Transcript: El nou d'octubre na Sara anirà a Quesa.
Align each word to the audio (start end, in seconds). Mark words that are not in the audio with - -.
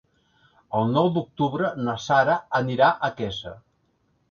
El 0.79 0.89
nou 0.93 1.09
d'octubre 1.17 1.69
na 1.89 1.95
Sara 2.07 2.39
anirà 2.63 2.91
a 2.91 3.13
Quesa. 3.23 3.57